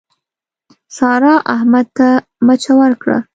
سارا، 0.95 1.33
احمد 1.55 1.87
ته 1.97 2.07
مچه 2.45 2.73
ورکړه. 2.79 3.17